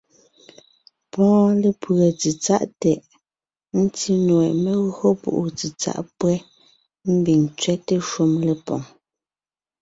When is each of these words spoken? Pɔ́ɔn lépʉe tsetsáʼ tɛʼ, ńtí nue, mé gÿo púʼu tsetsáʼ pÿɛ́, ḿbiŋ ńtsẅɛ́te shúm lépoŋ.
Pɔ́ɔn 1.11 1.51
lépʉe 1.63 2.05
tsetsáʼ 2.19 2.63
tɛʼ, 2.81 2.99
ńtí 3.81 4.11
nue, 4.25 4.45
mé 4.63 4.71
gÿo 4.95 5.07
púʼu 5.21 5.43
tsetsáʼ 5.57 5.99
pÿɛ́, 6.19 6.37
ḿbiŋ 7.19 7.39
ńtsẅɛ́te 7.47 7.95
shúm 8.09 8.31
lépoŋ. 8.47 8.81